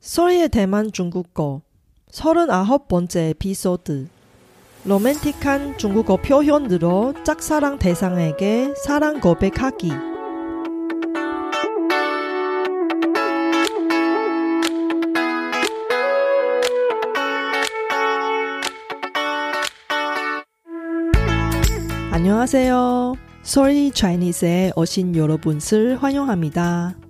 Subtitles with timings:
[0.00, 1.62] 소리의 대만 중국어
[2.12, 4.08] 39번째 에피소드
[4.84, 9.90] 로맨틱한 중국어 표현으로 짝사랑 대상에게 사랑 고백하기
[22.12, 23.14] 안녕하세요.
[23.42, 27.07] 소리 차이니스에 오신 여러분을 환영합니다.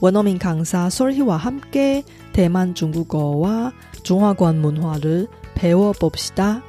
[0.00, 3.72] 원어민 강사 솔희와 함께 대만 중국어와
[4.02, 6.62] 중화권 문화를 배워봅시다.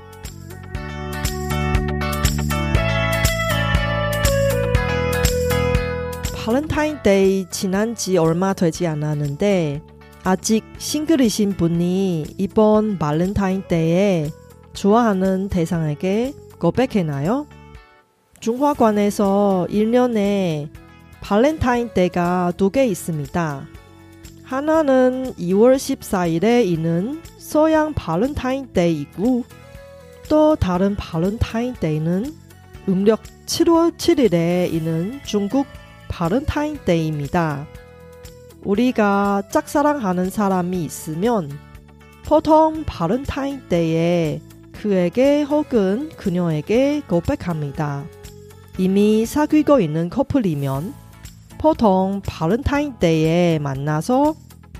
[6.34, 9.84] 발렌타인데이 지난 지 얼마 되지 않았는데
[10.24, 14.32] 아직 싱글이신 분이 이번 발렌타인데이에
[14.74, 17.46] 좋아하는 대상에게 고백했나요?
[18.40, 20.70] 중화권에서 1년에
[21.22, 23.68] 발렌타인데이가 두 개 있습니다.
[24.44, 29.44] 하나는 2월 14일에 있는 서양 발렌타인데이이고
[30.28, 32.34] 또 다른 발렌타인 데이는
[32.88, 35.68] 음력 7월 7일에 있는 중국
[36.08, 37.68] 발렌타인 데이입니다.
[38.64, 41.50] 우리가 짝사랑하는 사람이 있으면
[42.26, 48.06] 보통 발렌타인 데이에 그에게 혹은 그녀에게 고백합니다.
[48.78, 50.94] 이미 사귀고 있는 커플이면
[51.60, 54.34] 보통 발렌타인데이에 만나서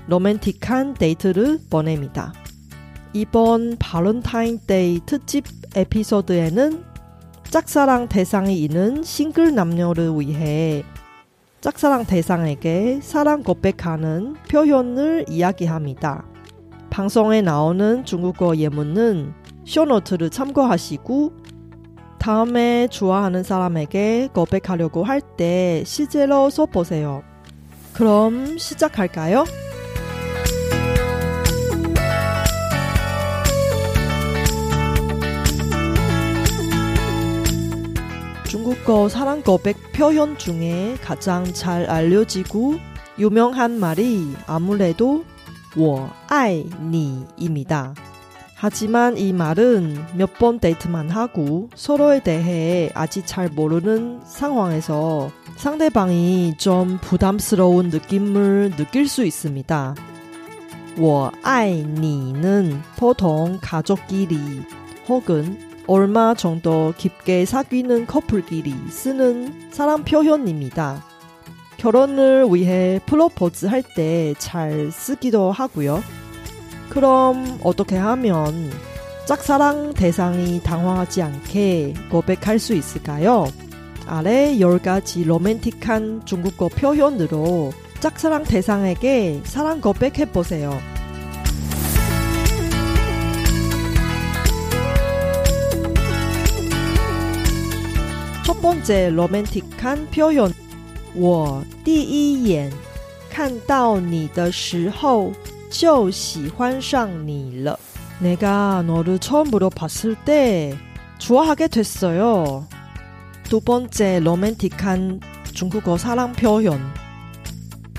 [0.08, 2.32] 로맨틱한 데이트를 보냅니다.
[3.12, 5.44] 이번 발렌타인데이 특집
[5.76, 6.82] 에피소드에는
[7.44, 10.82] 짝사랑 대상이 있는 싱글 남녀를 위해
[11.60, 16.24] 짝사랑 대상에게 사랑 고백하는 표현을 이야기합니다.
[16.88, 19.34] 방송에 나오는 중국어 예문은
[19.66, 21.39] 쇼노트를 참고하시고
[22.19, 27.23] 다음에 좋아하는 사람에게 고백하려고 할 때 실제로 써보세요.
[27.93, 29.45] 그럼 시작할까요?
[38.47, 42.75] 중국어 사랑 고백 표현 중에 가장 잘 알려지고
[43.19, 45.23] 유명한 말이 아무래도
[45.77, 47.93] 我爱你입니다.
[48.59, 56.97] 하지만 이 말은 몇 번 데이트만 하고 서로에 대해 아직 잘 모르는 상황에서 상대방이 좀
[57.01, 59.95] 부담스러운 느낌을 느낄 수 있습니다.
[60.97, 64.37] 我爱你는 보통 가족끼리
[65.09, 71.03] 혹은 얼마 정도 깊게 사귀는 커플끼리 쓰는 사랑 표현입니다.
[71.77, 76.01] 결혼을 위해 프로포즈 할 때 잘 쓰기도 하고요.
[76.89, 78.71] 그럼 어떻게 하면
[79.25, 83.47] 짝사랑 대상이 당황하지 않게 고백할 수 있을까요?
[84.07, 90.79] 아래 10가지 로맨틱한 중국어 표현으로 짝사랑 대상에게 사랑 고백해보세요.
[98.45, 100.53] 첫 번째 로맨틱한 표현
[101.15, 102.71] 我第一眼
[103.29, 105.31] 看到你的时候
[105.69, 107.77] 就喜欢上你了.
[108.19, 110.77] 내가 너를 처음으로 봤을 때
[111.17, 112.67] 좋아하게 됐어요.
[113.43, 115.19] 두 번째 로맨틱한
[115.53, 116.79] 중국어 사랑 표현.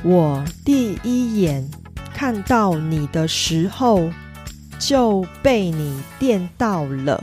[0.05, 1.69] 我第一眼
[2.15, 4.11] 看到你的时候
[4.79, 7.23] 就被你电到了.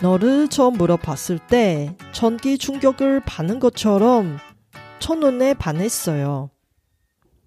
[0.00, 4.38] 너를 처음으로 봤을 때 전기 충격을 받는 것처럼
[5.00, 6.50] 첫눈에 반했어요.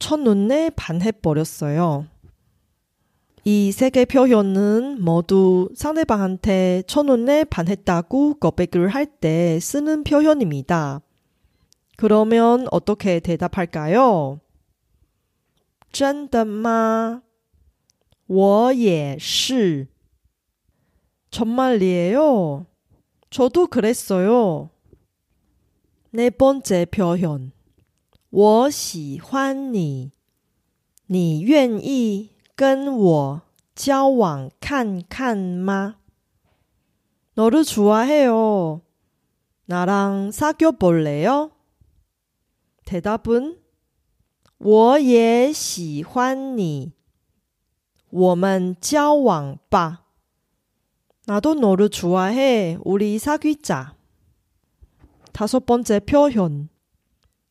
[0.00, 2.06] 첫눈에 반해버렸어요.
[3.44, 11.00] 이 세 개 표현은 모두 상대방한테 첫눈에 반했다고 고백을 할 때 쓰는 표현입니다.
[11.96, 14.40] 그러면 어떻게 대답할까요?
[15.92, 17.22] 真的吗?
[18.28, 19.86] 我也是.
[21.30, 22.66] 정말이에요.
[23.30, 24.70] 저도 그랬어요.
[26.10, 27.52] 네 번째 표현.
[28.30, 30.12] 我喜欢你，
[31.06, 33.42] 你愿意跟我
[33.74, 35.96] 交往看看吗？
[37.34, 38.80] 너를 좋아해요.
[39.66, 41.50] 나랑 사귀어 볼래요?
[42.84, 43.58] 대답은
[44.58, 46.92] 我也喜欢你.
[48.10, 50.04] 我们交往吧.
[51.26, 52.78] 나도 너를 좋아해.
[52.84, 53.96] 우리 사귀자.
[55.32, 56.68] 다섯 번째 표현.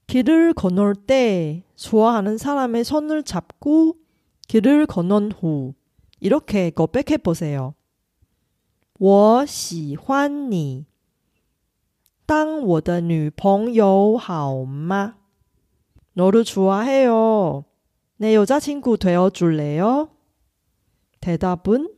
[0.09, 3.95] 길을 건널 때 좋아하는 사람의 손을 잡고
[4.47, 5.73] 길을 건넌 후
[6.19, 7.73] 이렇게 고백해 보세요.
[8.97, 10.85] 我喜欢你.
[12.25, 15.17] 当我的女朋友好吗?
[16.13, 17.65] 너를 좋아해요.
[18.17, 20.09] 내 여자친구 되어줄래요?
[21.19, 21.93] 대답은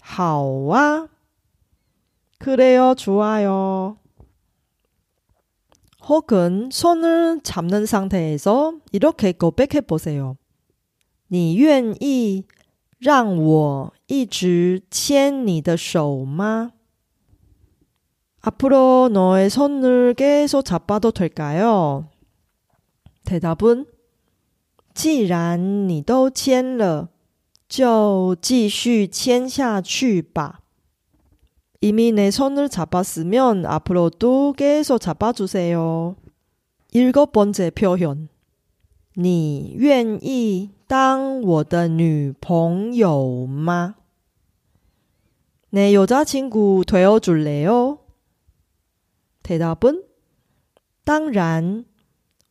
[0.00, 1.08] 好啊.
[2.38, 3.98] 그래요, 좋아요.
[6.06, 10.36] 혹은 손을 잡는 상태에서 이렇게 고백해 보세요.
[11.28, 12.44] 你愿意
[12.98, 16.72] 让我一直牵你的手吗?
[18.40, 22.08] 앞으로 너의 손을 계속 잡아도 될까요?
[23.24, 23.86] 대답은
[24.94, 27.08] 既然你都牵了，
[27.68, 30.60] 就继续牵下去吧。
[31.80, 36.14] 이미 내 손을 잡았으면 앞으로도 계속 잡아주세요.
[36.92, 38.28] 일곱 번째 표현.
[39.14, 43.96] 你愿意当我的女朋友吗?
[45.70, 47.98] 내 여자친구 되어줄래요?
[49.42, 50.04] 대답은
[51.04, 51.84] 当然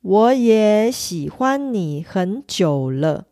[0.02, 3.26] 我也喜欢你很久了。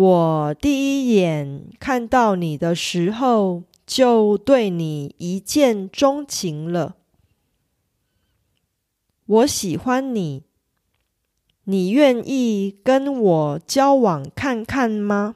[0.00, 6.94] 我第一眼看到你的时候，就对你一见钟情了。
[9.26, 10.44] 我喜欢你。
[11.64, 15.34] 你愿意跟我交往看看吗？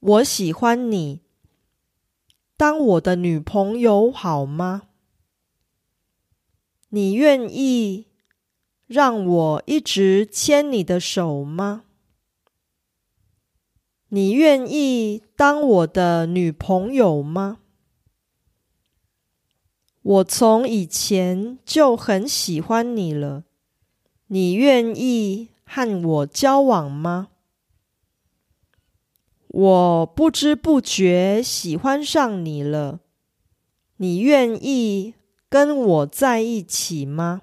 [0.00, 1.22] 我喜欢你，
[2.58, 4.82] 当我的女朋友好吗？
[6.90, 8.09] 你愿意
[8.90, 11.84] 让我一直牵你的手吗？
[14.08, 17.60] 你愿意当我的女朋友吗？
[20.02, 23.44] 我从以前就很喜欢你了，
[24.26, 27.28] 你愿意和我交往吗？
[29.46, 32.98] 我不知不觉喜欢上你了，
[33.98, 35.14] 你愿意
[35.48, 37.42] 跟我在一起吗？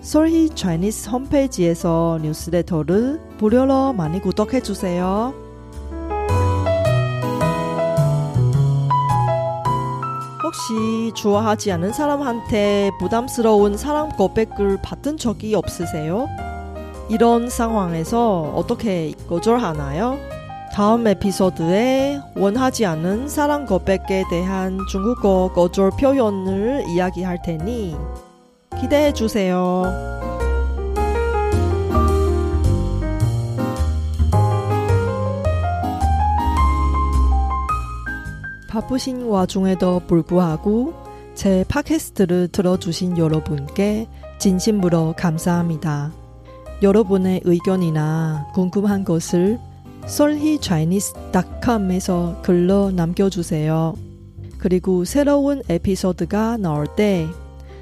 [0.00, 5.34] 솔희 차이니스 홈페이지에서 뉴스레터를 무료로 많이 구독해 주세요.
[10.42, 16.26] 혹시 좋아하지 않은 사람한테 부담스러운 사람 고백을 받은 적이 없으세요?
[17.10, 20.18] 이런 상황에서 어떻게 거절하나요?
[20.72, 27.96] 다음 에피소드에 원하지 않은 사람 고백에 대한 중국어 거절 표현을 이야기할 테니
[28.80, 29.82] 기대해 주세요.
[38.68, 40.94] 바쁘신 와중에도 불구하고
[41.34, 44.08] 제 팟캐스트를 들어주신 여러분께
[44.38, 46.12] 진심으로 감사합니다.
[46.82, 49.58] 여러분의 의견이나 궁금한 것을
[50.04, 53.94] solhichinese.com에서 글로 남겨주세요.
[54.58, 57.26] 그리고 새로운 에피소드가 나올 때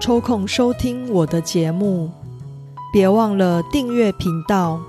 [0.00, 2.10] 抽空收听我的节目。
[2.92, 4.80] 别忘了订阅频道，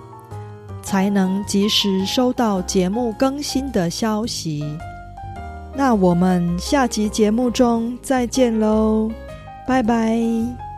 [0.82, 4.64] 才能及时收到节目更新的消息。
[5.76, 9.12] 那我们下集节目中再见喽，
[9.68, 10.71] 拜拜。